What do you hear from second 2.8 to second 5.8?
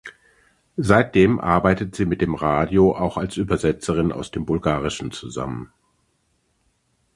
auch als Übersetzerin aus dem Bulgarischen zusammen.